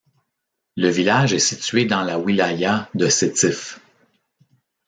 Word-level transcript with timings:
Le 0.77 0.89
village 0.89 1.31
est 1.33 1.37
situé 1.37 1.85
dans 1.85 2.01
la 2.01 2.17
wilaya 2.17 2.89
de 2.95 3.07
Sétif. 3.07 3.79